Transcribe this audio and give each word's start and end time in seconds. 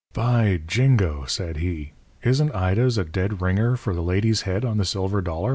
"By 0.13 0.59
jingo!" 0.65 1.25
said 1.25 1.57
he. 1.57 1.93
"Isn't 2.23 2.55
Ida's 2.55 2.97
a 2.97 3.05
dead 3.05 3.39
ringer 3.39 3.75
for 3.75 3.93
the 3.93 4.01
lady's 4.01 4.41
head 4.49 4.65
on 4.65 4.79
the 4.79 4.83
silver 4.83 5.21
dollar?" 5.21 5.49